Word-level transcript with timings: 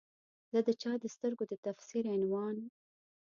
زه 0.51 0.59
د 0.67 0.69
چا 0.81 0.91
د 1.03 1.05
سترګو 1.15 1.43
د 1.47 1.53
تفسیر 1.65 2.03
عنوان 2.15 2.55